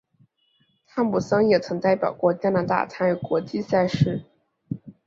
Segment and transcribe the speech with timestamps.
[0.87, 4.25] 汤普森也曾代表过加拿大参与国际赛事。